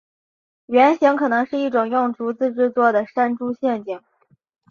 [0.65, 4.01] 原型可能是一种用竹子制作的山猪陷阱。